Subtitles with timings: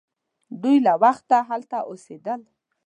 [0.61, 2.41] دوی له وخته هلته اوسیدل.